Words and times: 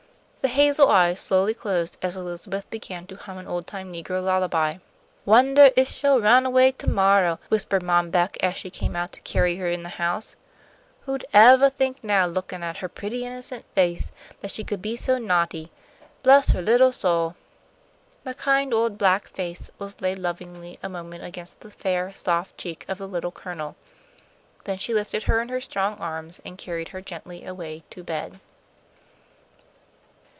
The 0.41 0.47
hazel 0.47 0.89
eyes 0.89 1.19
slowly 1.19 1.53
closed 1.53 1.97
as 2.01 2.17
Elizabeth 2.17 2.67
began 2.71 3.05
to 3.05 3.15
hum 3.15 3.37
an 3.37 3.45
old 3.47 3.67
time 3.67 3.93
negro 3.93 4.23
lullaby. 4.23 4.77
"Wondah 5.23 5.71
if 5.75 5.87
she'll 5.87 6.19
run 6.19 6.47
away 6.47 6.71
to 6.71 6.89
morrow," 6.89 7.37
whispered 7.49 7.83
Mom 7.83 8.09
Beck, 8.09 8.37
as 8.41 8.57
she 8.57 8.71
came 8.71 8.95
out 8.95 9.11
to 9.11 9.19
carry 9.21 9.57
her 9.57 9.69
in 9.69 9.83
the 9.83 9.99
house. 10.01 10.35
"Who'd 11.01 11.25
evah 11.31 11.69
think 11.71 12.03
now, 12.03 12.25
lookin' 12.25 12.63
at 12.63 12.77
her 12.77 12.89
pretty, 12.89 13.23
innocent 13.23 13.65
face, 13.75 14.11
that 14.39 14.49
she 14.49 14.63
could 14.63 14.81
be 14.81 14.95
so 14.95 15.19
naughty? 15.19 15.71
Bless 16.23 16.49
her 16.53 16.61
little 16.63 16.91
soul!" 16.91 17.35
The 18.23 18.33
kind 18.33 18.73
old 18.73 18.97
black 18.97 19.27
face 19.27 19.69
was 19.77 20.01
laid 20.01 20.17
lovingly 20.17 20.79
a 20.81 20.89
moment 20.89 21.23
against 21.23 21.59
the 21.59 21.69
fair, 21.69 22.15
soft 22.15 22.57
cheek 22.57 22.83
of 22.87 22.97
the 22.97 23.07
Little 23.07 23.31
Colonel. 23.31 23.75
Then 24.63 24.79
she 24.79 24.95
lifted 24.95 25.21
her 25.25 25.39
in 25.39 25.49
her 25.49 25.61
strong 25.61 25.99
arms, 25.99 26.41
and 26.43 26.57
carried 26.57 26.89
her 26.89 27.01
gently 27.01 27.45
away 27.45 27.83
to 27.91 28.03
bed. 28.03 28.39